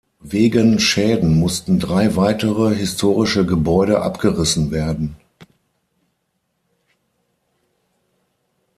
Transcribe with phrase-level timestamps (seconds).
[0.23, 5.15] Wegen Schäden mussten drei weitere historische Gebäude abgerissen werden.